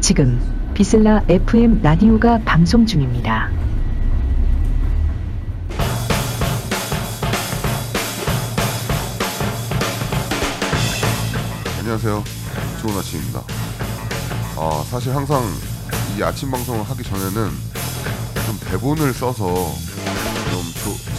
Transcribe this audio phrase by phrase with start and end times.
[0.00, 0.40] 지금
[0.74, 3.50] 비슬라 FM 라디오가 방송 중입니다.
[11.80, 12.22] 안녕하세요.
[12.80, 13.42] 좋은 아침입니다.
[14.56, 15.42] 아, 사실 항상
[16.16, 17.50] 이 아침 방송을 하기 전에는
[18.46, 19.91] 좀 대본을 써서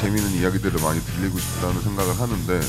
[0.03, 2.59] 재미있는 이야기들을 많이 들리고 싶다는 생각을 하는데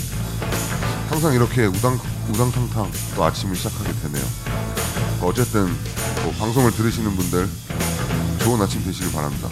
[1.09, 4.25] 항상 이렇게 우당 우당탕탕 또 아침을 시작하게 되네요.
[5.21, 5.67] 어쨌든
[6.23, 7.49] 뭐 방송을 들으시는 분들
[8.39, 9.49] 좋은 아침 되시길 바랍니다.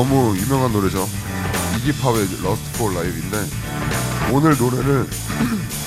[0.00, 1.06] 너무 유명한 노래죠.
[1.76, 3.36] 이기팝의 Lust for Life인데
[4.32, 5.06] 오늘 노래를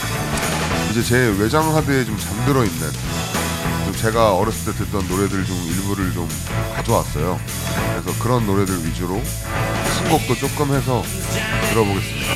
[0.91, 2.91] 이제 제 외장 하드에 좀 잠들어 있는
[3.85, 6.29] 좀 제가 어렸을 때 듣던 노래들 중 일부를 좀
[6.75, 7.39] 가져왔어요.
[8.03, 9.19] 그래서 그런 노래들 위주로
[9.97, 11.01] 신곡도 조금 해서
[11.71, 12.33] 들어보겠습니다.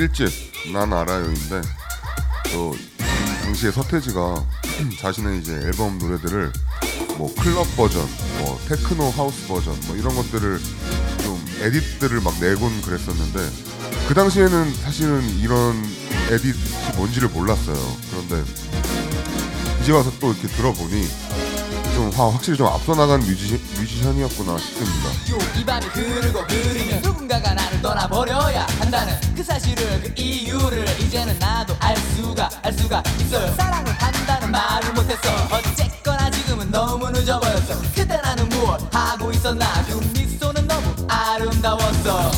[0.00, 1.60] 1집 난 알아요인데
[2.52, 2.74] 또
[3.42, 4.46] 당시에 서태지가
[4.98, 6.52] 자신의 이제 앨범 노래들을
[7.18, 8.00] 뭐 클럽 버전,
[8.38, 10.58] 뭐 테크노 하우스 버전 뭐 이런 것들을
[11.22, 13.40] 좀 edit들을 막 내곤 그랬었는데
[14.08, 15.76] 그 당시에는 사실은 이런
[16.30, 17.76] edit이 뭔지를 몰랐어요.
[18.10, 18.42] 그런데
[19.82, 21.06] 이제 와서 또 이렇게 들어보니
[22.00, 25.08] 좀 화- 확실히 좀 앞서 나간 뮤지, 뮤지션이었구나 싶습니다.
[25.32, 31.76] 요, 이 밤이 흐르고 흐르면 누군가가 나를 떠나버려야 한다는 그 사실을 그 이유를 이제는 나도
[31.78, 33.54] 알 수가 알 수가 있어요.
[33.54, 35.28] 사랑을 한다는 말을 못했어.
[35.52, 37.82] 어쨌거나 지금은 너무 늦어버렸어.
[37.94, 39.66] 그때 나는 무엇 하고 있었나?
[39.84, 42.30] 그 미소는 너무 아름다웠어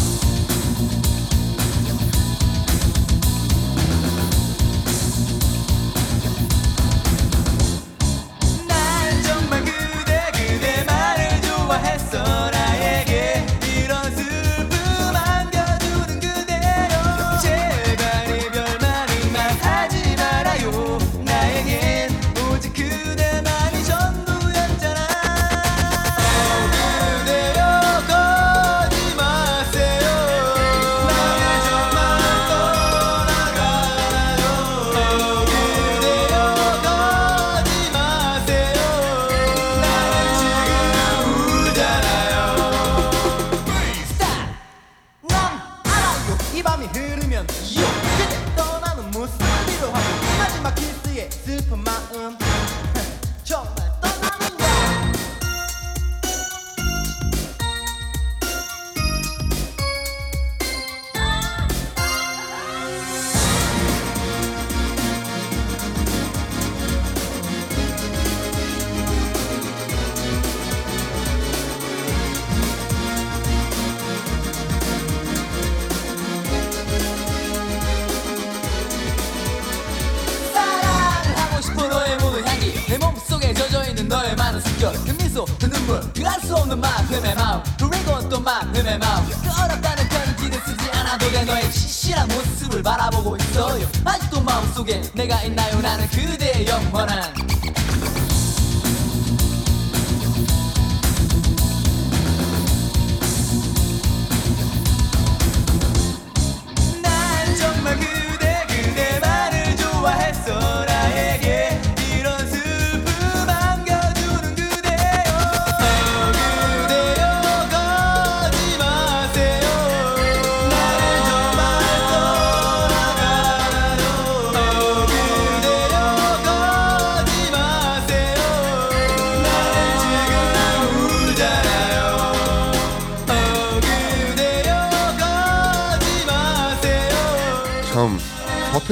[12.12, 12.41] 좋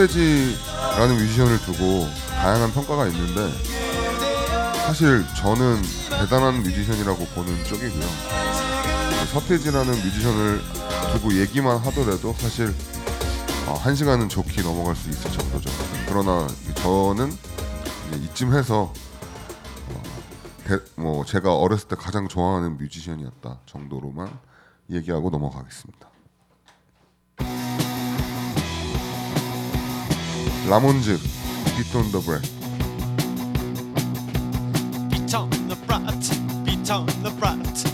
[0.00, 3.52] 서태지라는 뮤지션을 두고 다양한 평가가 있는데
[4.86, 8.06] 사실 저는 대단한 뮤지션이라고 보는 쪽이고요.
[9.30, 10.62] 서태지라는 뮤지션을
[11.12, 12.74] 두고 얘기만 하더라도 사실
[13.66, 15.70] 어, 한 시간은 좋게 넘어갈 수 있을 정도죠.
[16.08, 17.36] 그러나 저는
[18.24, 18.94] 이쯤 해서
[19.90, 20.02] 어,
[20.66, 24.30] 대- 뭐 제가 어렸을 때 가장 좋아하는 뮤지션이었다 정도로만
[24.90, 26.09] 얘기하고 넘어가겠습니다.
[30.67, 31.19] 라몬즈,
[31.77, 32.41] Beat on the Bread.
[35.09, 37.88] Beat on the brat, beat on the brat,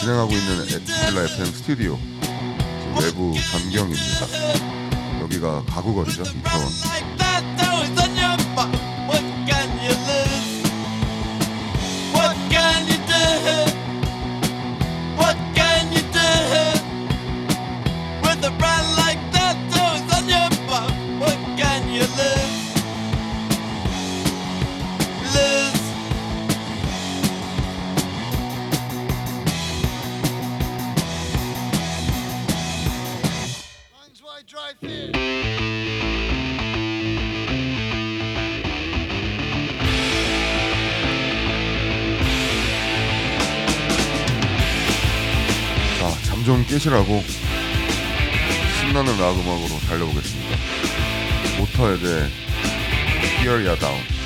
[0.00, 1.98] 진행하고 있는 에필라 FM 스튜디오
[3.02, 5.20] 외부 전경입니다.
[5.20, 7.09] 여기가 가구거리죠, 이태원.
[46.90, 47.22] 끝이라고
[48.80, 50.56] 신나는 락 음악으로 달려보겠습니다.
[51.58, 52.28] 모터에 대해
[53.40, 54.19] Here Ya Down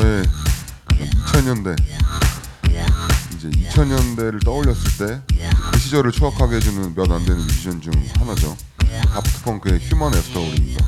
[0.00, 0.22] 저의
[0.88, 1.76] 2000년대
[3.36, 5.22] 이제 2000년대를 떠올렸을 때
[5.72, 8.56] 그 시절을 추억하게 해주는 몇 안 되는 뮤지션 중 하나죠.
[9.12, 10.86] 다프트펑크의 휴먼 애프터홀입니다.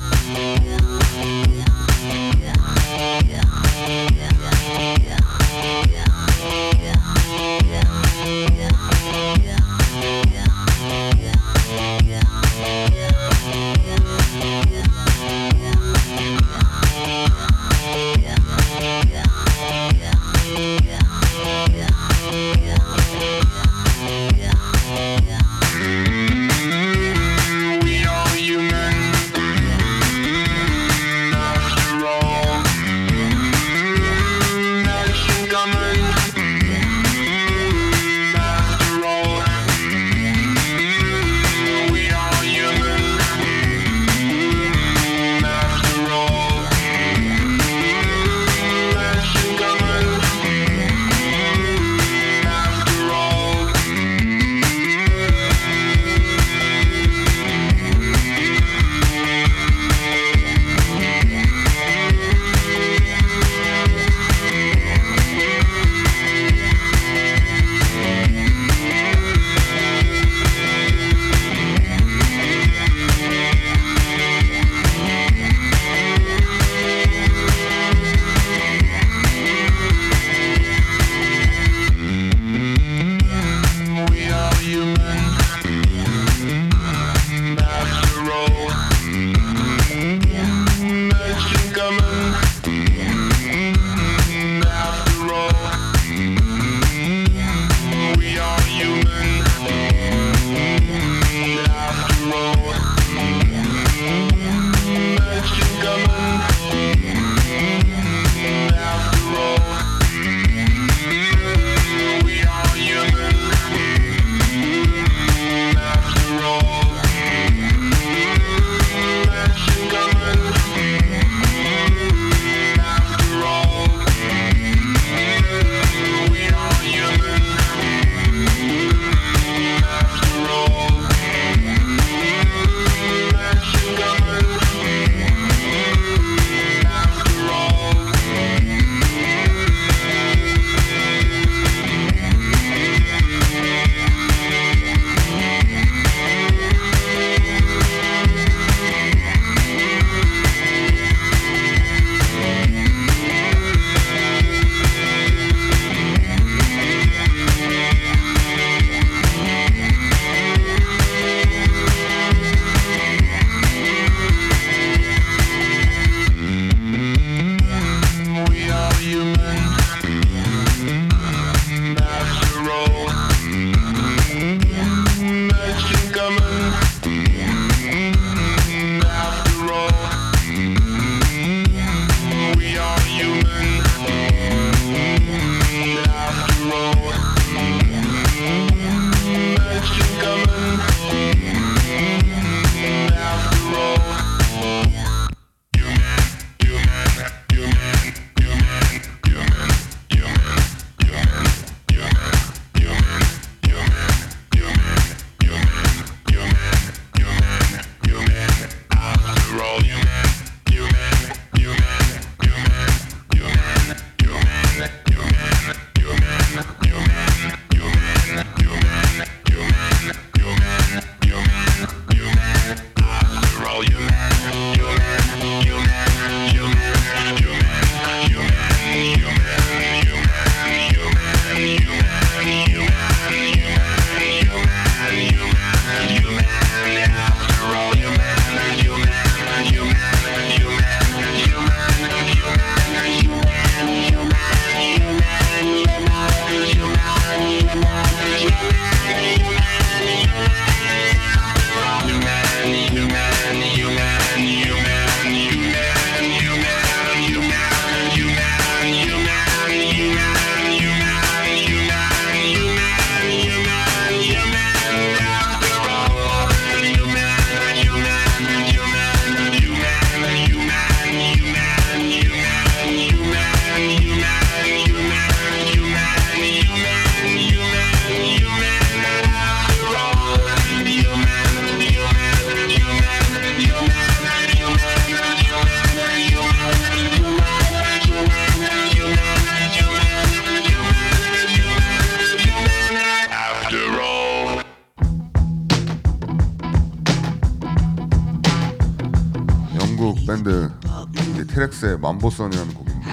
[302.24, 303.10] 트렉스의 만보선이라는 곡입니다.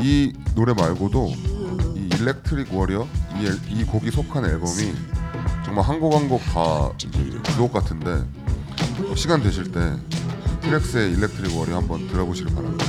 [0.00, 1.32] 이 노래 말고도
[1.96, 3.06] 이 Electric Warrior
[3.40, 4.94] 이, 앨- 이 곡이 속한 앨범이
[5.64, 6.96] 정말 한 곡 한 곡 다
[7.54, 8.22] 주옥 같은데
[9.16, 9.96] 시간 되실 때
[10.62, 10.76] T.
[10.76, 12.84] Rex의 Electric Warrior 한번 들어보시길 바랍니다.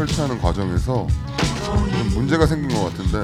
[0.00, 1.06] 설치하는 과정에서
[1.66, 3.20] 좀 문제가 생긴 것 같은데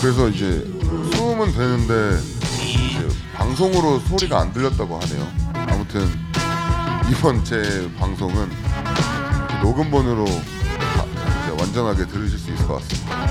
[0.00, 0.66] 그래서 이제
[1.14, 2.18] 수음은 되는데
[2.58, 5.26] 이제 방송으로 소리가 안 들렸다고 하네요.
[5.54, 6.06] 아무튼
[7.10, 8.50] 이번 제 방송은
[9.62, 11.04] 녹음본으로 다
[11.44, 13.29] 이제 완전하게 들으실 수 있을 것 같습니다.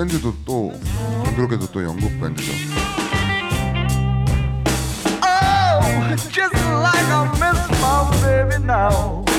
[0.00, 0.72] 밴드도 또
[1.36, 2.52] 그렇게도 또 영국 밴드죠.
[5.22, 9.29] Oh, just like I miss my baby now.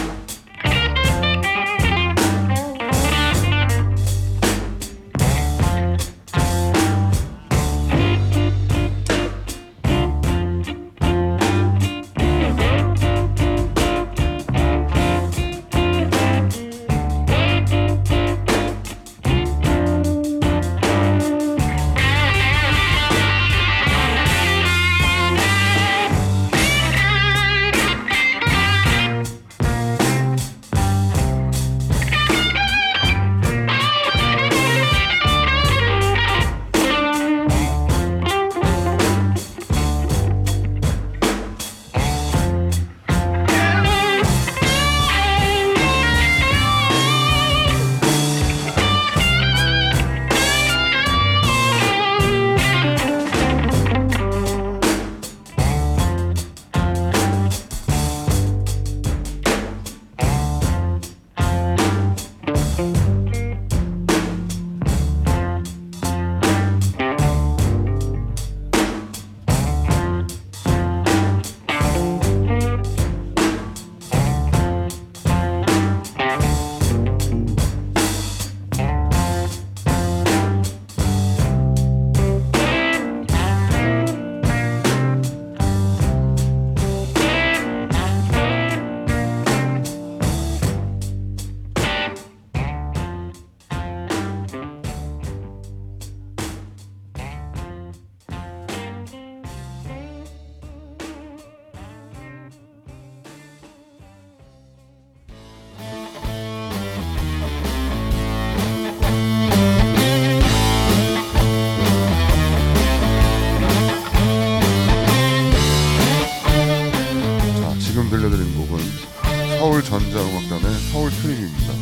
[120.91, 121.73] 서울 Dream입니다.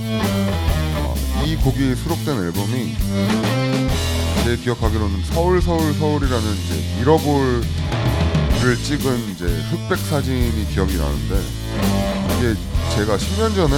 [1.35, 2.95] 아, 이 곡이 수록된 앨범이
[4.43, 7.63] 제 기억하기로는 서울 서울 서울이라는 이제 mirror ball을
[8.83, 11.41] 찍은 이제 흑백 사진이 기억이 나는데
[12.37, 12.55] 이게
[12.95, 13.75] 제가 10년 전에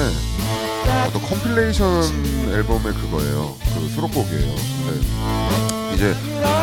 [1.07, 3.55] 어떤 compilation 앨범의 그거예요.
[3.75, 4.55] 그 수록곡이에요.
[4.85, 6.15] 근데 이제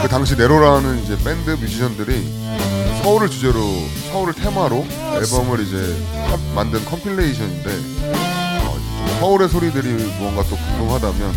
[0.03, 2.27] 그 당시 내로라는 이제 밴드 뮤지션들이
[3.03, 3.61] 서울을 주제로
[4.11, 4.85] 서울을 테마로
[5.15, 7.71] 앨범을 이제 한- 만든 컴필레이션인데
[9.19, 11.35] 서울의 소리들이 무언가 또 궁금하다면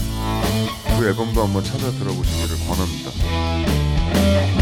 [0.99, 3.09] 그 앨범도 한번 찾아 들어보시기를 권합니다.
[3.11, 4.60] 다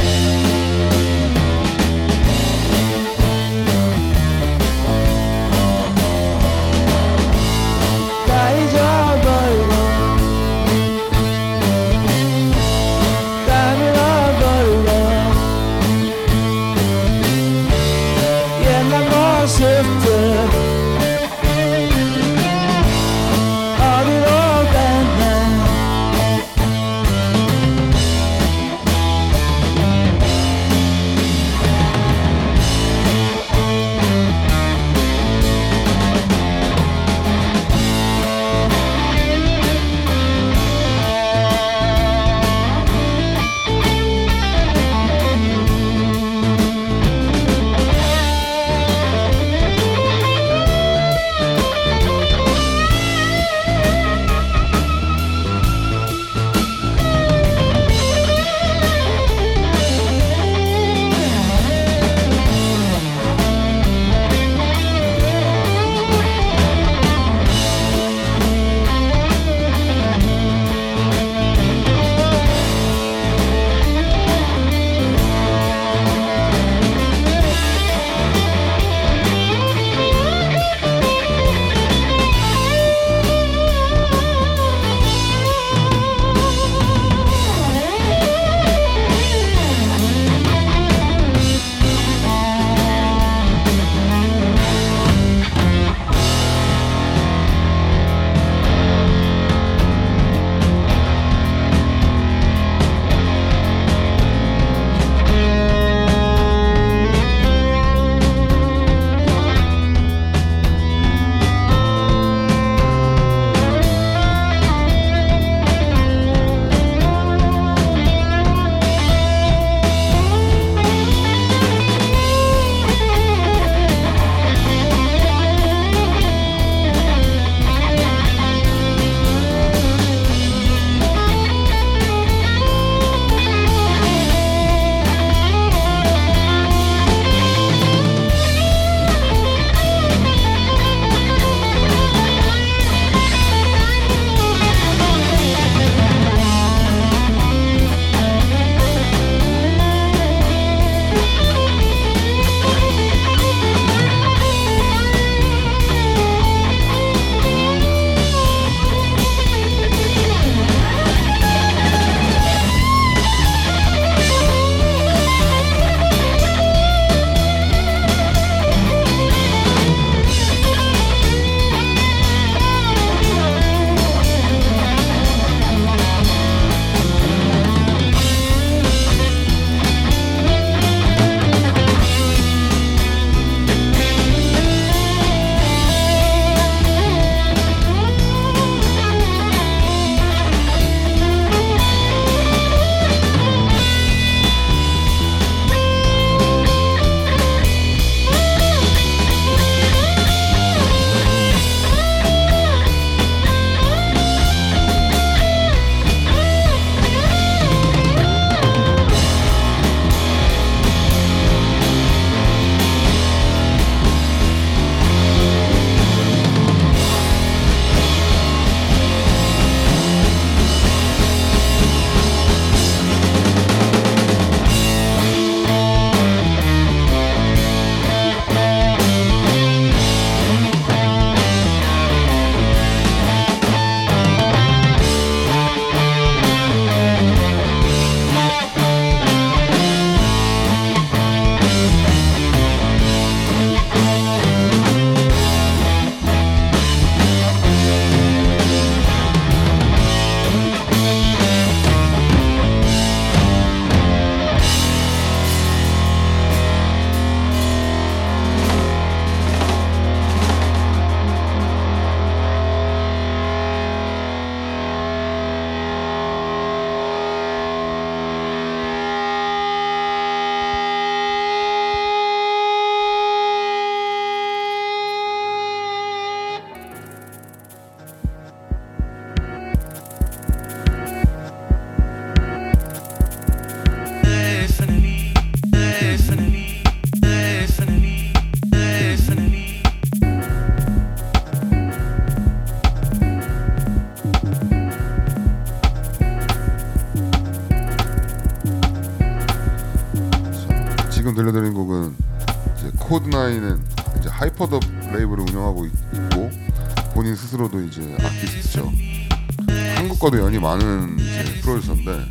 [310.59, 312.27] 연이 많은 이제 프로듀서인데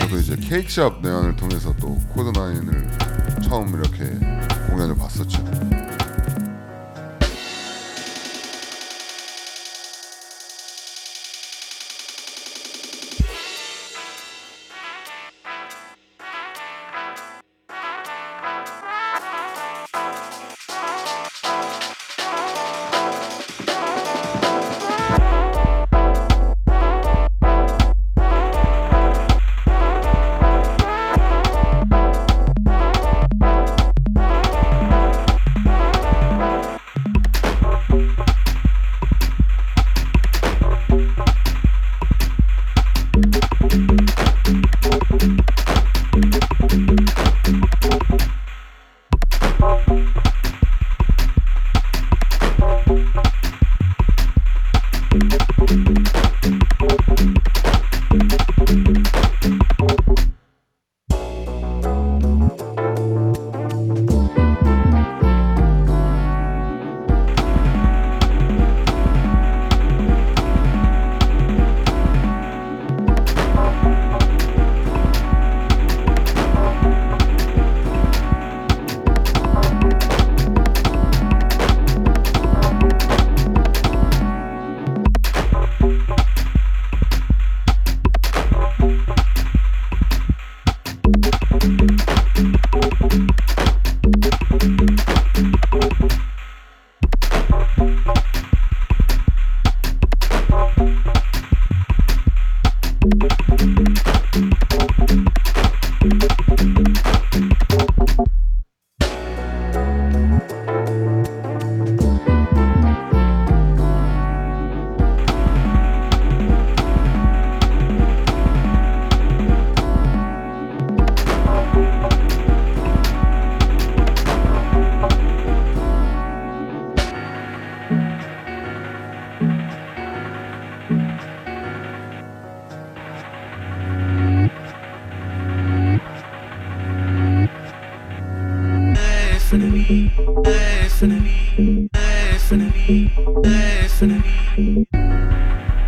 [0.00, 4.04] 저도 이제 케이크샵 내한을 통해서 또 코드9을 처음 이렇게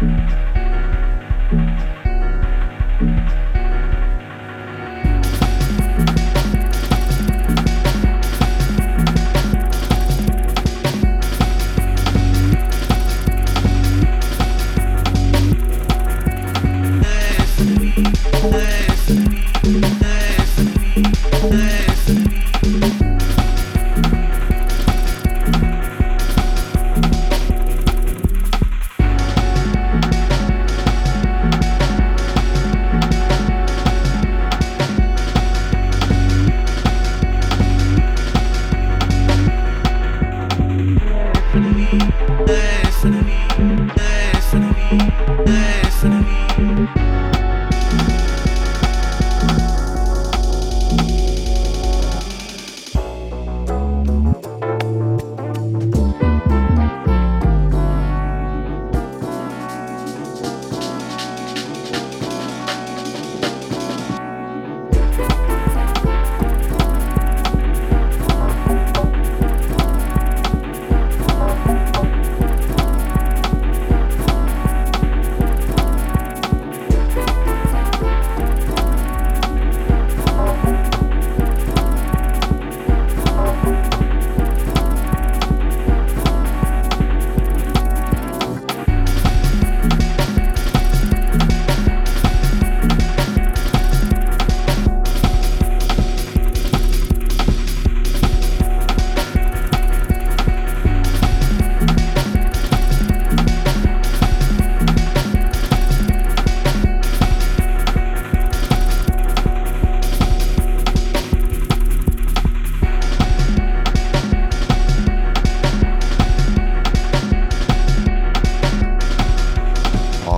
[0.01, 0.36] 아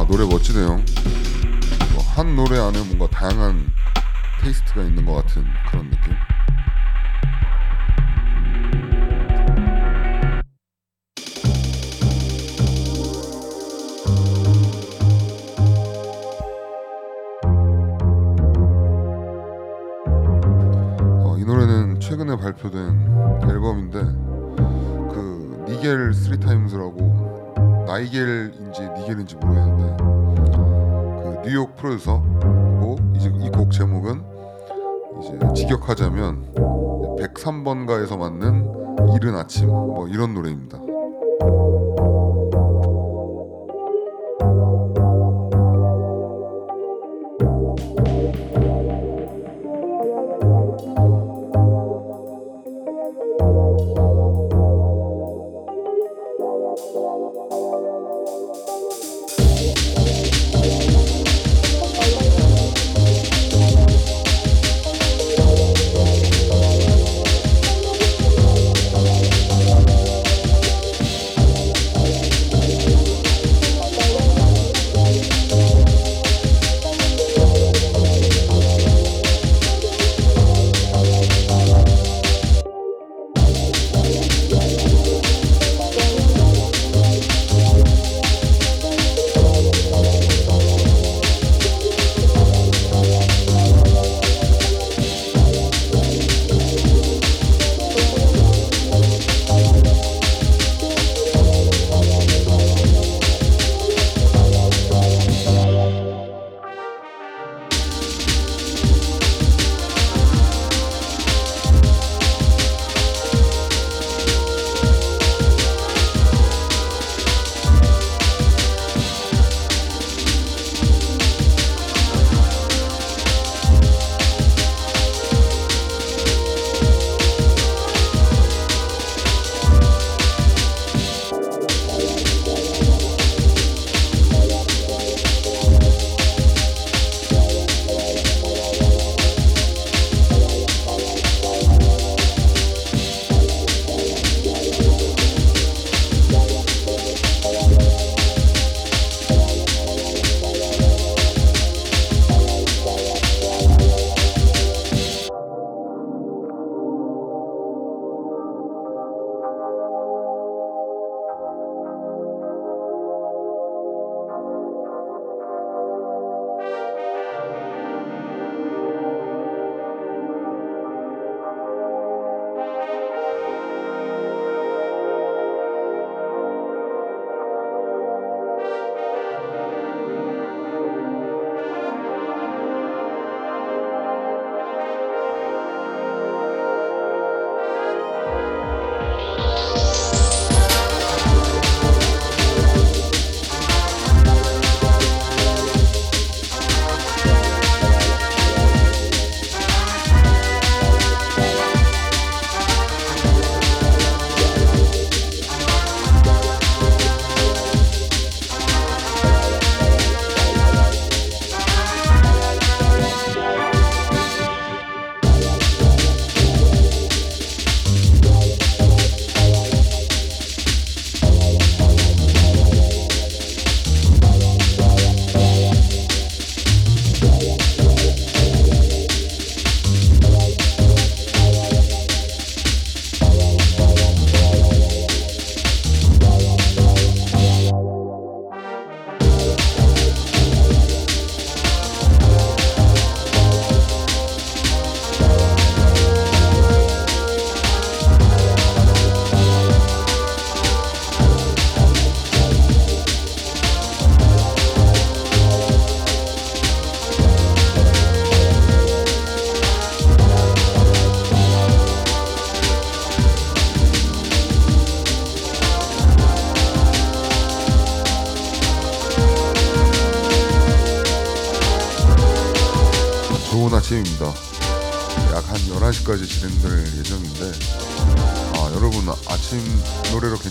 [0.09, 0.83] 노래 멋지네요.
[1.93, 3.71] 뭐한 노래 안에 뭔가 다양한
[4.41, 6.15] 테이스트가 있는 것 같은 그런 느낌.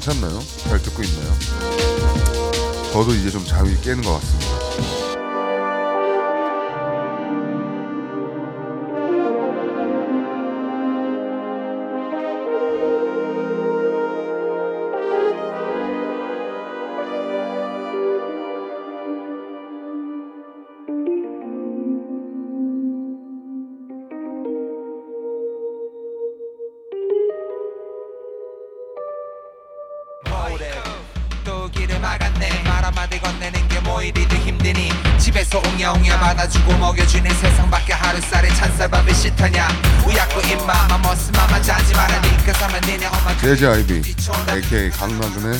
[0.08, 0.40] 괜찮나요?
[0.70, 1.34] 잘 듣고 있나요?
[2.94, 5.07] 저도 이제 좀 잠이 깨는 것 같습니다.
[36.48, 39.68] 받아주고 먹여주는 세상 밖에 하루살이 찬쌀밥이 싫다냐.
[40.06, 44.16] 우약고 입마마 머스 마마 자지 말라니까 사면 니네 엄마 재즈 아이비.
[44.50, 45.60] AKA 강나근의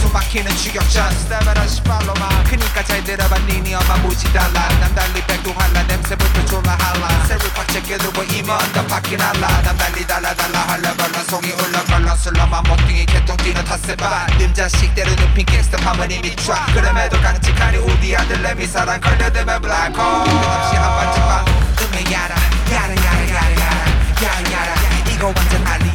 [0.01, 1.11] 숨 막히는 추격전.
[1.11, 2.43] 스타바라 시발로마.
[2.43, 4.67] 그니까 잘 들어봐 니네 엄마 무지 달라.
[4.79, 7.25] 남 달리 백도 할라 냄새부터 졸라 할라.
[7.27, 9.61] 새를 빡쳐 깨두고 이면 더 바뀐 할라.
[9.61, 15.11] 남 달리 달라 달라 할라 발라 속이 울렁걸렁 술렁만 목등이 개통 뛰는 탓세바 님 자식대로
[15.11, 20.95] 눕힌 갱스터 파면 이미 트라 그럼에도 깡찍하니 우리 아들 내미 사랑 걸려들면 블랙홀 끝없이 한
[20.95, 21.45] 번쯤만
[21.81, 22.35] 음에 야라
[22.71, 23.61] 야라 야라 야라
[24.21, 24.73] 야라 야라.
[25.09, 25.90] 이거 완전 난리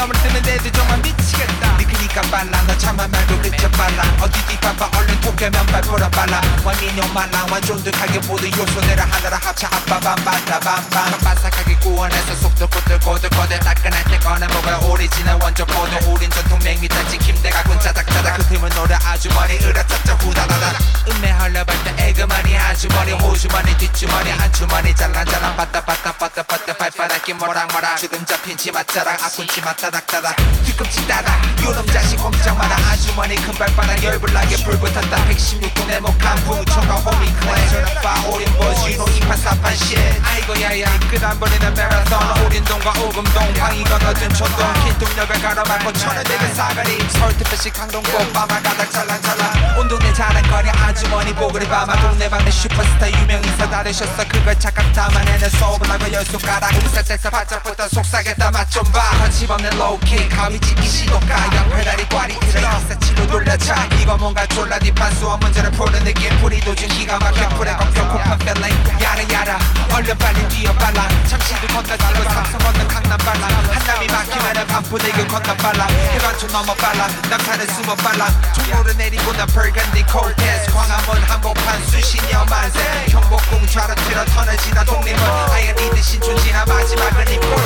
[0.00, 1.76] 네 뜨는 애들 정말 미치겠다.
[1.76, 2.62] 네 그니까 빨라.
[2.66, 4.02] 너 참아 말고 그쳐 빨라.
[4.22, 6.40] 어디 뒤바빠 얼른 도깨면 발보라 빨라.
[6.64, 7.46] 완인형 말라.
[7.50, 14.46] 완쫀득하게 모두 요소들을 하나로 합쳐 아빠밤 반다 밤밤 바삭하게 구워내서 속도 꼬들꼬들꼬들 따끈할 때 꺼내
[14.46, 16.10] 먹어야 오리지널 원조 포도.
[16.10, 18.38] 우린 전통 맹미탈 지킴대가 군 짜닥짜닥.
[18.38, 19.58] 그 틈은 노래 아주머니.
[19.58, 20.78] 으라차차 후다다다.
[21.08, 23.12] 음메 흘려볼 때 에그머니 아주머니.
[23.12, 24.94] 호주머니 뒷주머니 한주머니.
[24.94, 26.72] 잘란잘란 빠따 빠따 빠따 빠따.
[26.76, 27.98] 발바닥이 모락모락.
[27.98, 29.22] 주름 잡힌 치맛자락.
[29.22, 31.34] 아픈 치맛 다닥다닥 뒤꿈치 따닥
[31.64, 35.16] 요놈 자식 꼼짝 마라 아주머니 큰 발바닥 열불나게 불 붙었다.
[35.26, 41.74] 116도 내목한 부초가 호미 클레 저녁바 오린 보시 유노 2848 shit 아이고 야야 끝안 버리는
[41.74, 42.46] 마라톤.
[42.46, 44.74] 오린동과 오금동 방이 건너든 촌동.
[44.84, 47.08] 길동역을 가로막고 천을 대는 사거리.
[47.10, 52.00] 서울특별시 강동구 빠마 가닥 잘란잘란 온 동네 자랑거리 아주머니 보그리 바마.
[52.00, 54.28] 동네방네 슈퍼스타 유명인사 다르셨어.
[54.28, 56.72] 그걸 착각 담아내는 소불하고 열 손가락.
[56.84, 58.52] 우사세서 바짝부터 속삭였다.
[58.52, 59.18] 맛좀봐.
[59.18, 61.56] 거침없는 로우킥 가위 찍기 시도가.
[61.56, 63.86] 양페다리 꽈리 이래 이사치로 돌려차.
[64.00, 66.36] 이거 뭔가 졸라 딥한 수업 문제를 푸는 느낌.
[66.40, 67.48] 풀이도 준 기가 막혀.
[67.50, 68.64] 풀에 꺾여 코판 펠링
[69.02, 69.58] 야라 야라.
[69.94, 71.08] 얼른 빨리 뛰어 빨라.
[71.28, 73.46] 잠시도 건너 뛰고 삼성 건너 강남 빨라.
[73.46, 75.86] 한남이 막히면은 반푸대교 건너 빨라.
[75.86, 77.06] 해관초 넘어 빨라.
[77.28, 78.28] 낙타는 숨어 빨라.
[78.52, 80.70] 종로를 내리고 난 벌간디 콜테스.
[80.72, 83.06] 광화문 한복판 수신여 만세.
[83.10, 85.22] 경복궁 좌로 틀어 터널 지나 독립문.
[85.52, 87.62] 아예 리드 신촌 지나 마지막은 입고로.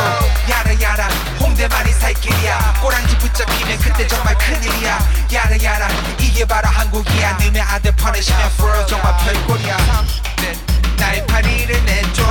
[0.50, 1.08] 야라 야라.
[1.40, 2.74] 홍대만이 살길이야.
[2.80, 4.98] 꼬랑지 붙잡히면 그때 정말 큰일이야.
[5.32, 5.88] 야라 야라
[6.18, 9.76] 이게 바로 한국이야 너네 아들 퍼내시면 프로 정말 별꼴이야.
[10.96, 12.24] 날 파리를 내준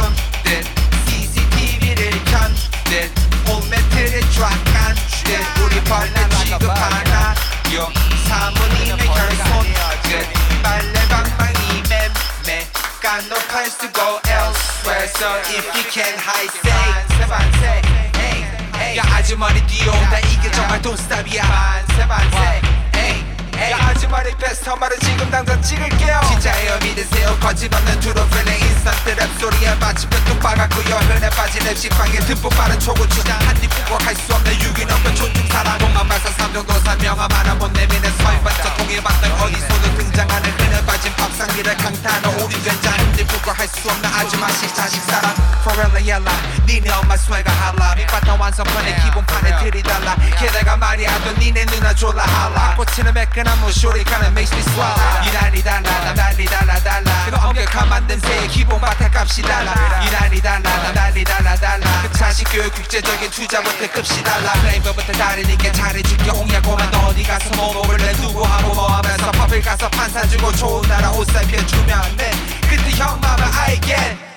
[0.44, 0.66] 듯
[1.08, 3.12] CCTV를 켠듯
[3.48, 4.96] 홈매트를 쫙간.
[5.24, 7.34] 듯 우리 벌레 취급하나
[7.74, 7.90] 요
[8.28, 9.74] 사모님의 결손.
[10.04, 10.28] 끝
[10.62, 12.68] 빨래 방망이 맴매
[13.02, 15.08] 깐노팔 쓰고 elsewhere.
[15.16, 17.83] So if you can hide say
[19.00, 20.20] 아주머니 뛰어온다.
[20.20, 20.82] 이게 정말
[22.08, 22.83] 반세 에이 에이
[23.72, 23.94] 야
[24.44, 26.22] 베스트 말을 지금 당장 찍을게요.
[26.28, 27.38] 진짜예요 믿으세요.
[27.40, 32.80] 거침없는 트로 필링 인스턴트 랩 소리에 마침표 뚝 박았고요 흔해 빠진 랩 식빵에 듬뿍 빠른
[32.80, 37.56] 초고 주장 한입 굽고 할수 없는 유기농과 존중 사랑 공만 발사 삼정도 사 명함 하나
[37.56, 42.94] 못 내미는 서인 반짝 통일 박들 어디서도 등장하는 흔해 빠진 밥상미를 강타하는 우리 된장.
[42.94, 45.34] 한입 굽고 할수 없는 아주마식 자식 사랑.
[45.62, 46.36] Forever yellow.
[46.68, 47.96] 니네 엄마 swagger 할라.
[47.96, 50.16] 밑바탕 완성판에 기본판에 들이달라.
[50.38, 52.76] 게다가 말이야 또 니네 누나 졸라 할라.
[52.76, 55.28] 꽂히는 매끈한 모쇼리 가는 makes me swallow.
[55.28, 56.74] 유난히 달라 남 달리 달라
[57.26, 59.74] 그거 엄격한 만듦새의 기본 바탕값이 달라.
[60.06, 61.56] 유난히 달라 남 달리 달라
[62.04, 64.54] 그 자식 교육 국제적인 투자부터 급시 달라.
[64.54, 66.92] 플레이버부터 다르니까 잘해줄게 홍야고만.
[66.92, 68.12] 너 어디 가서 뭐 먹을래?
[68.14, 72.32] 누구 하고 뭐 하면서 밥을 가서 판사 주고 좋은 나라 옷 살펴주면 돼.
[72.70, 74.33] 그때 형 맘을 알게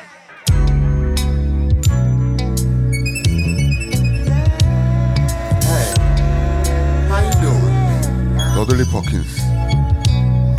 [8.57, 9.37] 더들리 퍼킨스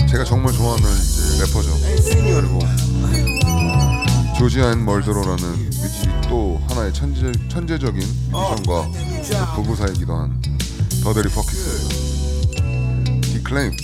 [0.08, 1.70] 제가 정말 좋아하는 이제 래퍼죠
[2.36, 2.60] 그리고
[4.38, 8.92] 조지아 앤 멀드로라는 뮤직 또 하나의 천재, 천재적인 뮤지션과
[9.56, 10.40] 부부사이기도 한
[11.04, 12.08] 더들리 퍼킨스예요
[13.22, 13.76] 디클레임.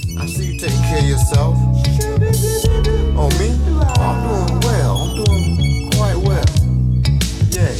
[3.15, 3.49] Oh, me?
[3.79, 4.97] Oh, I'm doing well.
[4.97, 6.45] I'm doing quite well.
[7.51, 7.71] Yeah,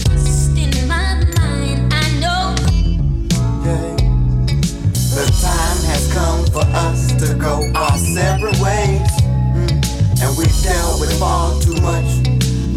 [6.53, 9.09] for us to go our separate ways.
[9.57, 10.21] Mm.
[10.21, 12.09] And we've dealt with far too much.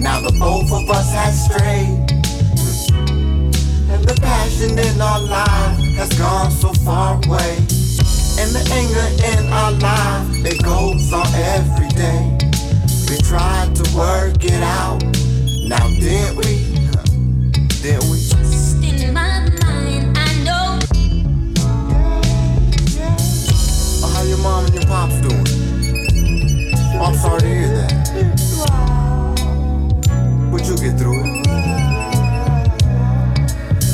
[0.00, 2.08] Now the both of us have strayed.
[2.56, 3.52] Mm.
[3.92, 7.56] And the passion in our lives has gone so far away.
[8.40, 10.56] And the anger in our lives, they
[11.12, 12.38] on every day.
[13.10, 15.02] We tried to work it out.
[15.68, 16.64] Now didn't we?
[17.82, 18.25] Didn't we?
[30.92, 31.46] Through it.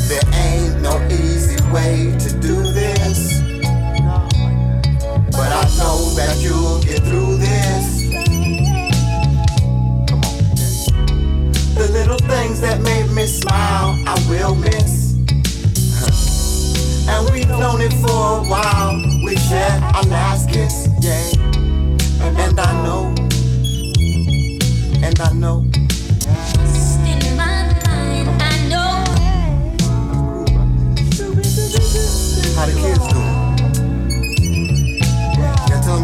[0.08, 3.40] There ain't no easy way to do this.
[5.30, 8.02] But I know that you'll get through this.
[11.76, 15.14] The little things that made me smile, I will miss.
[17.08, 18.96] And we've known it for a while.
[19.24, 21.30] We shared our last kiss, yeah.
[22.20, 23.14] And I know,
[25.02, 25.71] and I know.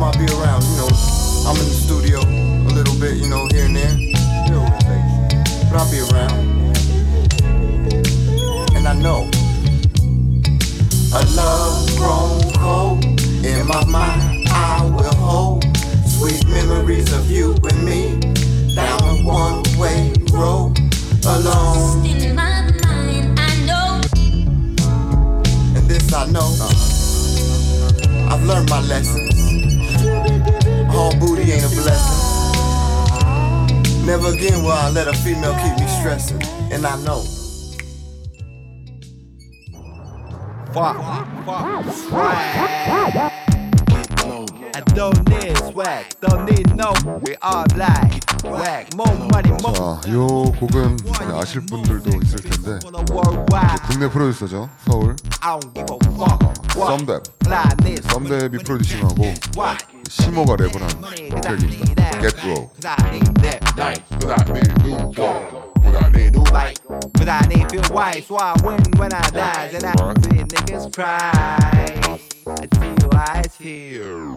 [0.08, 0.64] I'll be around.
[0.64, 0.88] You know,
[1.44, 3.94] I'm in the studio a little bit, you know, here and there.
[5.68, 6.48] But I'll be around.
[8.74, 9.28] And I know
[11.12, 13.04] a love grown cold
[13.44, 14.48] in my mind.
[14.48, 15.64] I will hold
[16.06, 18.18] sweet memories of you and me
[18.74, 20.78] down a one-way road
[21.26, 22.06] alone.
[22.06, 24.00] In my mind, I know.
[25.76, 26.48] And this I know.
[28.32, 29.37] I've learned my lessons.
[30.98, 32.18] All booty ain't a blessing.
[34.04, 36.42] Never again will I let a female keep me stressing.
[36.72, 37.22] And I know.
[44.74, 46.92] I don't need swag, don't need no.
[47.22, 49.74] We all like swag, more money, more.
[49.74, 50.98] 자, 요 곡은
[51.34, 52.78] 아실 분들도 있을 텐데
[53.86, 54.68] 국내 프로듀서죠.
[54.84, 55.16] 서울
[56.18, 56.38] fuck.
[56.74, 57.22] 썸뎁.
[58.02, 59.34] 썸뎁이 프로듀싱하고
[60.08, 60.24] Why?
[60.24, 62.20] 시모가 랩을 한 트랙입니다.
[62.20, 62.70] Get Bro.
[62.72, 64.02] Cause I need that night.
[64.20, 65.72] Cause I need new wall.
[65.82, 66.80] Cause I need new light.
[66.88, 68.24] Cause I need feel white.
[68.24, 69.70] So I win when I die.
[69.74, 69.92] And I
[70.22, 72.37] see niggas cry.
[72.77, 74.35] I see your eyes here.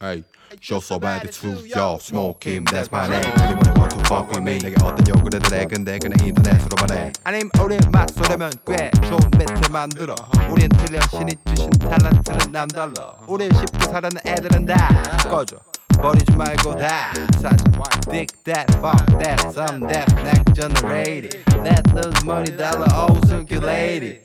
[0.00, 0.24] Hey,
[0.60, 4.28] show so bad it's true yo smoke him that's my name anyone want to fuck
[4.30, 9.20] with me 내게 어떤 요구를 해 근데 그냥 인터넷으로만 해 아님 우리 맛소리면 꽤 좋은
[9.38, 10.14] 멘트 만들어
[10.50, 15.58] 우린 틀려 신이 주신 탤런트는 남달라 우린 쉽게 사라는 애들은 다 꺼져
[16.00, 17.56] 버리지 말고 다 사자
[18.10, 24.24] Dig that, fuck that, some that, next generated Let those money dollar all circulated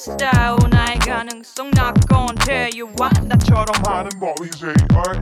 [0.00, 4.64] star 나의 가능성 not gonna tell you what 나처럼 하는 boys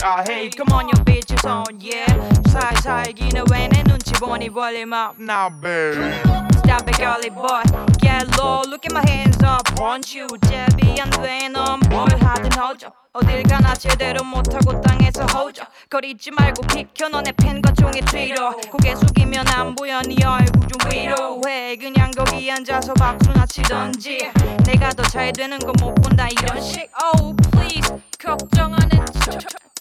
[0.03, 2.07] I hate come on your bitches on yeah
[2.49, 7.64] 살살 기는 왜내 눈치 보니 volume up now babe Stop it girly boy.
[7.98, 9.66] Get low look at my hands up.
[9.80, 17.10] Want you 제비 안돼넌뭘 하든 허져 어딜 가나 제대로 못하고 땅에서 허져 거리지 말고 비켜
[17.10, 18.52] 너네 팬과 종의 뒤로.
[18.70, 21.76] 고개 숙이면 안 보여 네 얼굴 좀 위로 해.
[21.76, 24.30] 그냥 거기 앉아서 박수나 치던지.
[24.66, 26.88] 내가 더 잘 되는 거 못 본다 이런 식.
[27.16, 27.90] Oh please.
[28.22, 28.90] 걱정하는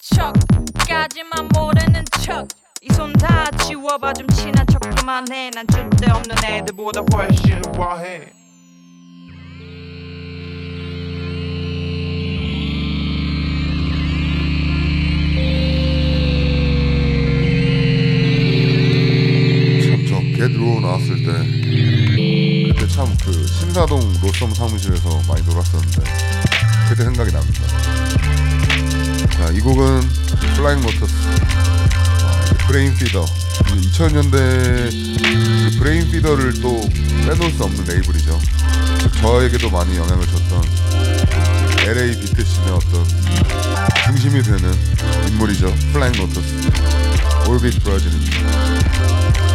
[0.01, 2.49] 척까지만 모르는 척
[2.83, 4.13] 이 손 다 치워봐.
[4.15, 5.51] 좀 친한 척 그만해.
[5.51, 8.33] 난 절대 없는 애들보다 훨씬 우아해.
[19.83, 21.33] 참저 Raw 나왔을 때
[22.73, 26.03] 그때 참 그 신사동 로썸 사무실에서 많이 놀았었는데
[26.89, 27.63] 그때 생각이 납니다.
[29.31, 30.01] 자, 이 곡은
[30.57, 31.15] 플라잉 로터스
[32.69, 36.87] 브레인 피더 2000년대 그 브레인 피더를 또
[37.27, 38.39] 빼놓을 수 없는 레이블이죠.
[39.23, 40.63] 저에게도 많이 영향을 줬던
[41.87, 43.07] LA 비트 scene의 어떤
[44.05, 44.75] 중심이 되는
[45.29, 45.75] 인물이죠.
[45.95, 46.71] 플라잉 로터스
[47.49, 49.48] Orbit Brazil입니다.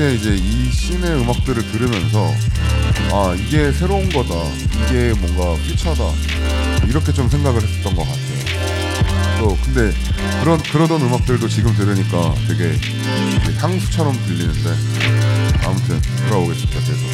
[0.00, 2.32] 당시에 이제 이 씬의 음악들을 들으면서
[3.12, 4.34] 아 이게 새로운 거다,
[4.86, 6.04] 이게 뭔가 퓨처다
[6.88, 9.38] 이렇게 좀 생각을 했었던 것 같아요.
[9.38, 9.92] 또 근데
[10.42, 12.78] 그런 그러던 음악들도 지금 들으니까 되게
[13.58, 14.74] 향수처럼 들리는데
[15.66, 16.80] 아무튼 돌아오겠습니다.
[16.80, 17.09] 계속.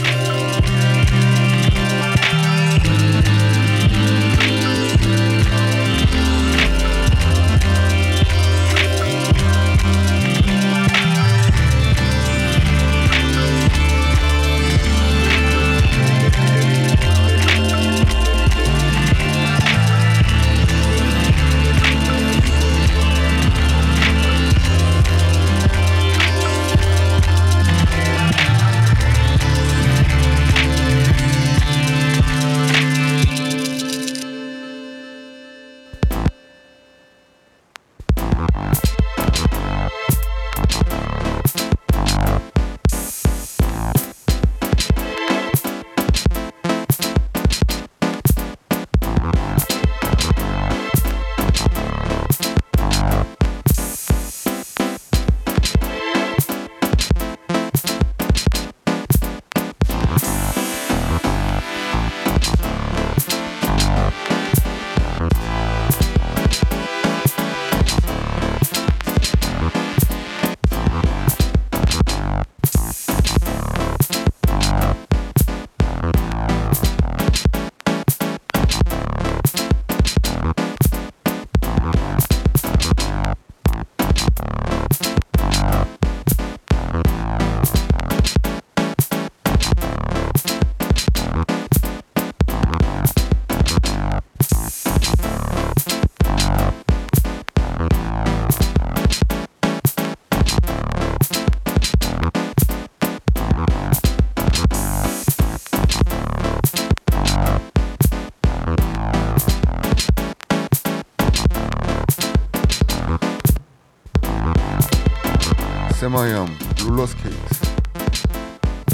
[116.16, 116.48] 세마이암
[116.86, 117.36] 롤러스케이트.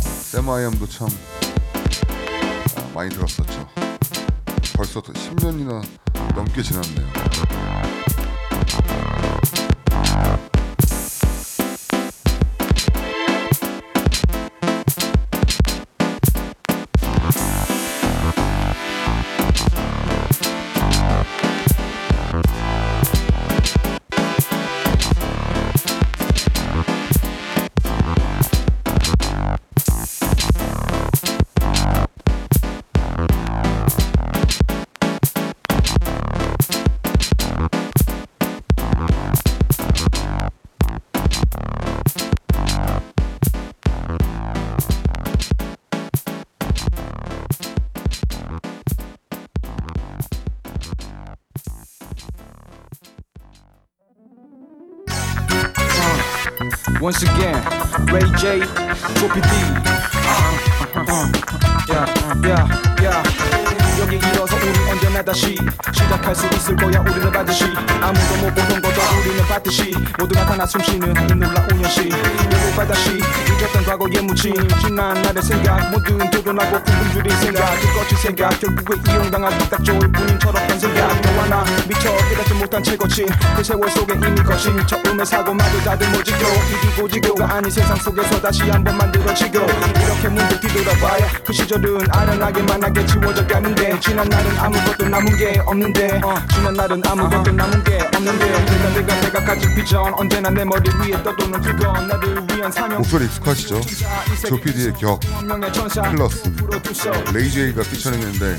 [0.01, 1.07] 세마이암도 참
[2.77, 3.69] 아, 많이 들었었죠.
[4.75, 5.87] 벌써 10년이나
[6.35, 7.07] 넘게 지났네요
[58.43, 58.67] Ray J,
[59.21, 59.49] Gopi D.
[60.19, 61.31] Uh, uh,
[62.43, 62.67] yeah,
[63.01, 63.23] yeah.
[64.01, 65.57] 여기 일어서 우리 언제나 다시
[65.93, 67.65] 시작할 수 있을 거야 우리는 반드시.
[68.01, 72.11] 아무도 못 보던 거도 우리는 봤듯이 모두 나타나 숨쉬는 이 놀라운 현실.
[72.11, 75.91] 여기 바다시 잊었던 과거의 무침 지난 날의 생각.
[75.91, 77.63] 모든 드러나고 굶주린 생각
[78.23, 78.51] 생각.
[78.61, 81.21] 결국에 이용당하기 딱 좋을 뿐인 철없던 생각.
[81.23, 83.27] 너와 나 미처 깨닫지 못한 최고치.
[83.57, 86.39] 그 세월 속에 이미 거친 처음의 사고마저 다들 모지고
[86.73, 93.05] 이기고 지고가 아닌 세상 속에서 다시 한번 만들어지고 이렇게 문득 뒤돌아봐야 그 시절은 아련하게만 하게
[93.07, 93.99] 지워져 가는데.
[93.99, 96.21] 지난 날은 아무것도 남은 게 없는데.
[96.23, 100.89] 어, 지난 날은 아무것도 남은 게 없는데 내가 내가 내가 가진 비전 언제나 내 머리
[101.01, 102.99] 위에 떠도는 그건 나를 위한 사명.
[102.99, 103.81] 목소리 익숙하시죠?
[104.49, 105.21] 조피디의 격,
[106.57, 108.59] 프로듀서 레이제이가 피처링했는데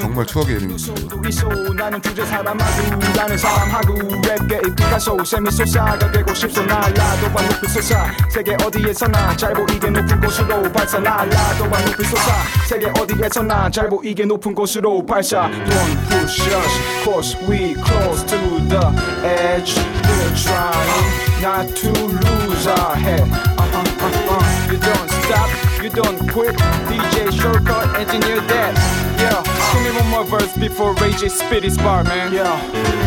[0.00, 1.48] 정말 추억의 수도 있어.
[1.74, 6.64] 나는 주제 사람하고 나는 사람하고 랩계의 피카소 세미소사가 되고 싶소.
[6.64, 8.10] 날라도 반 높이 솟아.
[8.28, 10.98] 세계 어디에서나 잘 보이게 높은 곳으로 발사.
[10.98, 12.66] 날라도 반 높이 솟아.
[12.68, 15.48] 세계 어디에서나 잘 보이게 높은 곳으로 발사.
[15.48, 18.36] Don't push us cause we close to
[18.68, 24.72] the edge We're trying not to lose our head uh-huh, uh-uh.
[24.72, 25.50] You don't stop,
[25.82, 26.56] you don't quit
[26.88, 28.74] DJ Shortcut, engineer that
[29.18, 29.42] Yeah,
[29.72, 32.58] give me one more verse before Ray J spit his bar, man Yeah,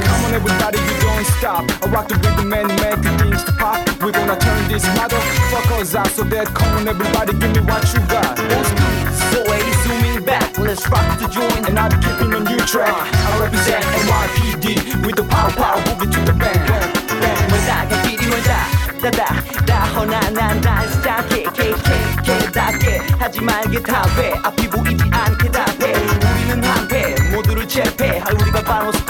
[0.05, 1.65] come on everybody, you don't stop.
[1.83, 3.79] I rock the rhythm and make things pop.
[4.01, 7.99] We're gonna turn these motherfuckers out so that come on, everybody, give me what you
[8.07, 8.37] got.
[8.37, 9.78] Good?
[9.88, 11.68] So hey, zooming back, let's rock the joint.
[11.68, 12.92] And I'm keeping a new track.
[12.92, 16.68] I represent NYPD with the power, power, boogie to the band.
[16.68, 17.52] band.
[17.52, 26.64] 왜다가 필요하다 다다 다 허나난다 시작해 케케케케답게 하지 말게 다돼 앞이 보이지 않게 답해 우리는
[26.64, 29.07] 한패 모두를 제패할 우리가 바로 스타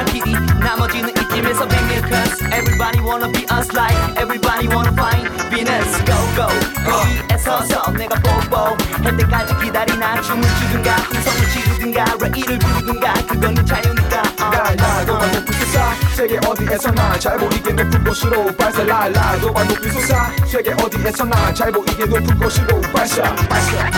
[0.00, 5.92] NRPD 나머지는 이쯤에서 비밀 Cause everybody wanna be us like everybody wanna find Venus.
[6.08, 6.48] Go go
[6.88, 8.56] 거기에 서서 내가 보보
[9.04, 10.22] 할 때까지 기다리나?
[10.22, 10.96] 춤을 추든가?
[10.96, 12.04] 흥성을 지르든가?
[12.18, 13.12] 레이를 부르든가?
[13.12, 14.50] 네 자유니까 어.
[14.50, 18.82] 라라 너만 높이 솟아 세계 어디에서나 잘 보이게 높은 곳으로 발사.
[18.82, 23.22] 라라 너만 높이 솟아 세계 어디에서나 잘 보이게 높은 곳으로 발사.
[23.34, 23.90] 발사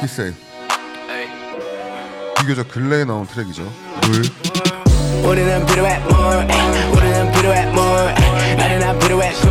[0.00, 0.32] 키세이
[2.38, 3.62] 비교적 근래에 나온 트랙이죠
[4.06, 4.22] 물
[5.28, 6.46] 우리는 필요해 more
[6.92, 8.14] 우리는 필요해 more
[8.56, 9.50] 나는 안 필요해 술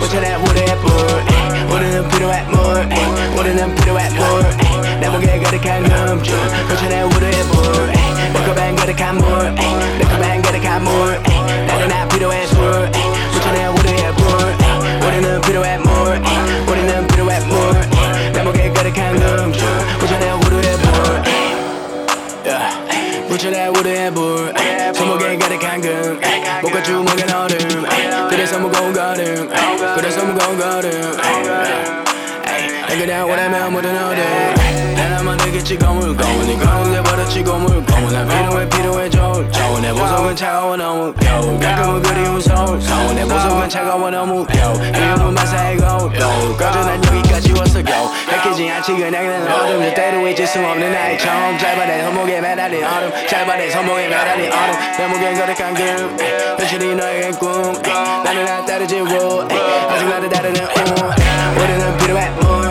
[0.00, 2.88] 못찾아 우리의 불 우리는 필요해 more
[3.38, 6.36] 우리는 필요해 more 내 목에 가득한 금줄
[6.68, 11.22] 못찾아 우리의 불내 컵엔 가득한 물내 컵엔 가득한 물
[11.68, 12.90] 나는 안 필요해 술
[13.32, 16.20] 못찾아 우리의 불 우리는 필요해 more
[16.66, 17.97] 우리는 필요해 more
[18.78, 19.66] 내 목에 가득한 금줄
[20.00, 21.22] 못찾아 우리의 불
[23.28, 24.54] 묻혀내 우리의 불
[24.94, 26.20] 손목에 가득한 금.
[26.62, 27.86] 목과 주먹엔 얼음.
[28.30, 29.50] 그래서 무거운 걸음.
[29.96, 31.12] 그래서 무거운 걸음.
[32.88, 35.17] 난 그냥 원하면 모든 어른
[35.48, 37.82] 내겠지 거물 내 버릇이 고물
[38.12, 42.80] 난 필요해 필요해 좋은 내 보석은 차가워 너무 겨울 가끔은 그리운 서울.
[42.82, 46.12] 서울 내 보석은 차가워 너무 겨울 이름은 마사의 거울.
[46.12, 48.10] 겨울 꺼져 난 여기까지 왔어 겨우.
[48.28, 51.56] 뺏기지 않지 그냥 난 어둠 절대로 잊을 수 없는 나의 처음.
[51.56, 53.10] 짧아내 손목에 매달린 얼음.
[53.26, 54.74] 짧아내 손목에 매달린 얼음.
[54.98, 56.16] 내 목에 가득한 금.
[56.58, 57.72] 현실이 너에겐 꿈.
[58.22, 59.48] 나는 나 따르지 ru
[59.88, 61.60] 아직 나를 다루는 우.
[61.62, 62.67] 우리는 필요해 more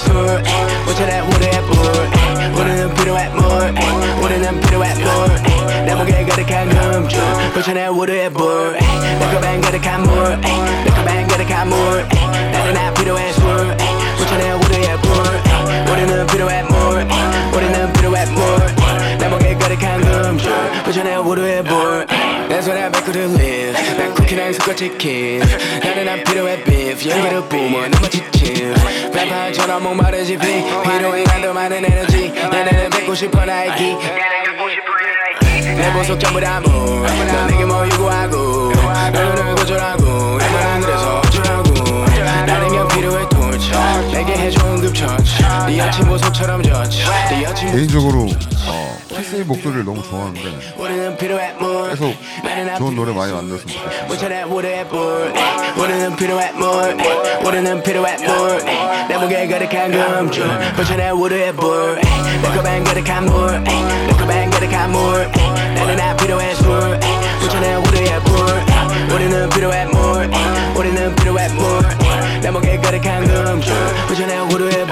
[0.00, 0.42] 안 필요해 술
[0.86, 1.76] 못찾아 우리의 불
[2.58, 3.74] 우리는 필요해 more
[4.22, 5.34] 우리는 필요해 more
[5.84, 7.20] 내 목에 가득한 금줄
[7.54, 8.78] 못찾아 우리의 불내
[9.32, 12.06] 컵엔 가득한 물내 컵엔 가득한 물
[12.52, 13.76] 나는 안 필요해 술
[14.18, 17.06] 못찾아 우리의 불 우리는 필요해 more
[17.52, 18.79] 우리는 필요해 more 내
[19.76, 20.52] 가득한 금줄
[20.84, 25.40] 못찾아 우리의 불내 손에 백구를 live 난 쿠키랑 섞어 치킨.
[25.84, 27.08] 나는 안 필요해 beef.
[27.08, 28.74] 연기를 뿜어 너무 지침
[29.12, 30.46] 뱀파처럼 목마르지 비
[30.82, 32.32] 필요해 난더 많은 에너지.
[32.50, 33.96] 내내는 뱉고 싶어 나이키
[35.76, 38.72] 내 보석 전부 다 물 넌 내게 뭐 요구하고.
[39.12, 40.38] 너는 거절하고.
[40.38, 41.70] 나만 안 그래서 어쩌라고.
[42.44, 43.70] 나는 그냥 필요해 torch.
[44.12, 45.42] 내게 해줘 응급 처치.
[45.68, 48.26] 네 아침 보석처럼 젖네 아침 개인적으로
[48.66, 48.89] 어,
[49.20, 50.40] 키세이 목소리를 너무 좋아하는데
[51.90, 52.14] 계속
[52.78, 53.76] 좋은 노래 많이 만들었으면
[56.16, 56.52] 필요해
[57.44, 57.76] 우리는
[71.14, 71.48] 필요해
[72.52, 73.76] 목에 가득한 금줄
[74.48, 74.89] 필요해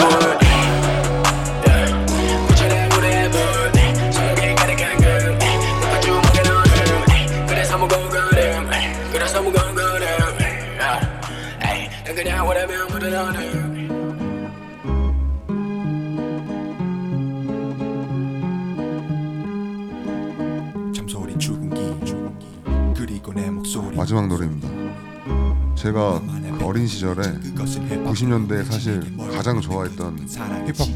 [26.98, 27.22] 시절에
[27.54, 29.00] 90년대에 사실
[29.32, 30.26] 가장 좋아했던
[30.66, 30.94] 힙합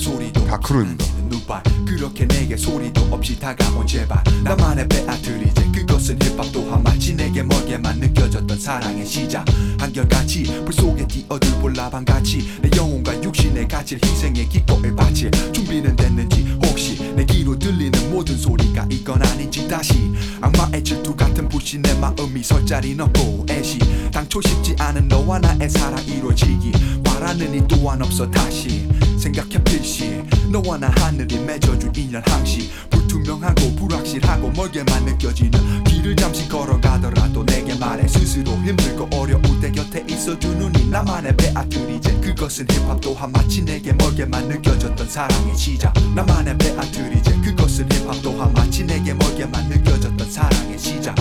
[0.00, 1.62] 소리도 다크루입니다 누발.
[1.86, 4.22] 그렇게 내게 소리도 없이 다가온 제발.
[4.44, 9.46] 나만의 빼앗들이제 그것은 힙합 또한 마치 내게 멀게만 느껴졌던 사랑의 시작.
[9.78, 12.60] 한결같이 불 속에 뛰어들 볼라방같이.
[12.60, 15.30] 내 영혼과 육신의 가칠 희생의 기꺼을 바칠.
[15.52, 20.12] 준비는 됐는지 혹시 내 귀로 들리는 모든 소리가 이건 아닌지 다시.
[20.40, 23.78] 악마의 질투 같은 불신 내 마음이 설 자리 넣고 애시.
[24.10, 26.72] 당초 쉽지 않은 너와 나의 사랑 이루어지기.
[27.04, 28.89] 바라는 이 또한 없어 다시
[29.20, 30.22] 생각해 필시.
[30.50, 32.70] 너와 나 하늘이 맺어준 인연 항시.
[32.88, 40.72] 불투명하고 불확실하고 멀게만 느껴지는 길을 잠시 걸어가더라도 내게 말해 스스로 힘들고 어려울 때 곁에 있어주는
[40.80, 45.92] 이 나만의 베아트리제 그것은 힙합 또한 마치 내게 멀게만 느껴졌던 사랑의 시작.
[46.14, 51.14] 나만의 베아트리제 그것은 힙합 또한 마치 내게 멀게만 느껴졌던 사랑의 시작.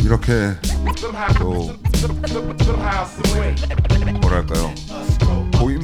[0.00, 0.54] 이렇게
[1.38, 1.76] 또
[4.20, 4.62] 뭐랄까요?
[4.62, 5.01] 고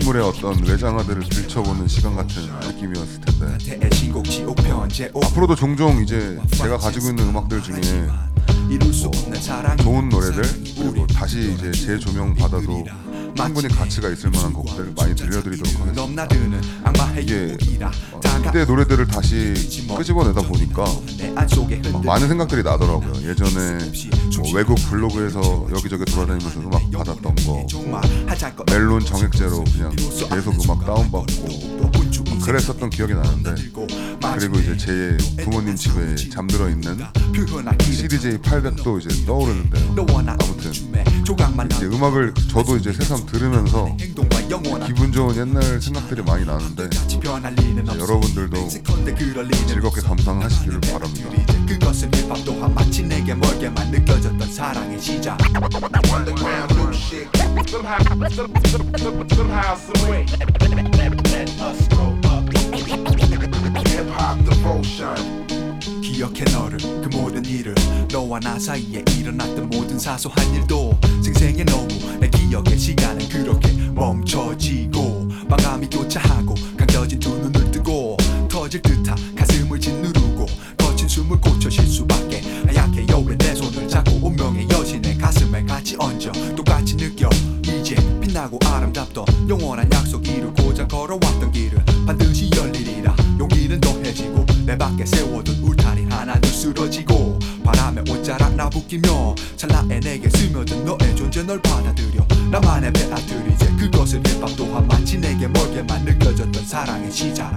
[0.09, 3.91] 인물의 어떤 외장하들을 들춰보는 시간 같은 느낌이었을 텐데.
[5.15, 8.09] 앞으로도 종종 이제 제가 가지고 있는 음악들 중에
[9.41, 10.43] 사랑 좋은 노래들
[10.77, 12.87] 그리고 다시 이제 재조명 받아도
[13.47, 16.27] 충분히 가치가 있을 만한 곡들 많이 들려드리도록 하겠습니다.
[17.21, 17.57] 이게
[18.49, 19.55] 이때 노래들을 다시
[19.97, 20.85] 끄집어내다 보니까
[22.05, 23.29] 많은 생각들이 나더라고요.
[23.29, 23.79] 예전에
[24.39, 27.67] 뭐 외국 블로그에서 여기저기 돌아다니면서 음악 받았던 거,
[28.71, 29.95] 멜론 정액제로 그냥
[30.31, 31.69] 계속 음악 다운받고
[32.43, 33.55] 그랬었던 기억이 나는데
[34.39, 36.99] 그리고 이제 제 부모님 집에 잠들어 있는
[37.81, 39.95] CDJ 800도 이제 떠오르는데요.
[40.41, 40.73] 아무튼
[41.77, 43.97] 이제 음악을 저도 이제 새삼 들으면서
[44.87, 46.89] 기분 좋은 옛날 생각들이 많이 나는데
[47.99, 48.69] 여러분들도
[49.67, 51.31] 즐겁게 감상하시기를 바랍니다.
[51.67, 55.39] 그것은 힙합 또한 마치 내게 멀게만 느껴졌던 사랑의 시작.
[63.99, 65.58] Hip hop devotion.
[66.19, 67.73] 기억해 너를 그 모든 일을.
[68.11, 71.87] 너와 나 사이에 일어났던 모든 사소한 일도 생생해 너무.
[72.19, 78.17] 내 기억의 시간은 그렇게 멈춰지고 마감이 교차하고 감겨진 두 눈을 뜨고
[78.49, 80.47] 터질 듯한 가슴을 짓누르고
[80.77, 86.33] 거친 숨을 고쳐 쉴 수밖에 하얗게 여울에 내 손을 잡고 운명의 여신의 가슴에 같이 얹어
[86.57, 87.31] 똑같이 느껴.
[87.63, 89.89] 이제 빛나고 아름답던 영원한
[101.49, 107.57] 널 받아들여 나만의 베아트리제 그것은 힙합 또한 마치 내게 멀게만 느껴졌던 사랑의 시작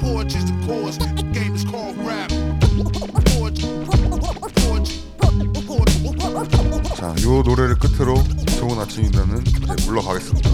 [0.00, 0.98] Poetry's the cause.
[0.98, 2.30] The game is called rap.
[6.96, 8.22] 자, 요 노래를 끝으로
[8.58, 10.50] 좋은 아침이면은 이제 물러가겠습니다.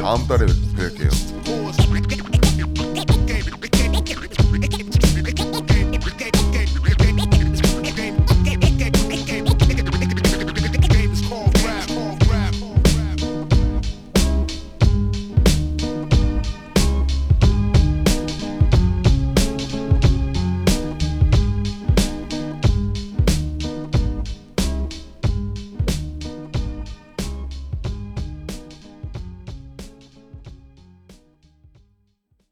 [0.00, 2.39] 다음 달에 뵐게요.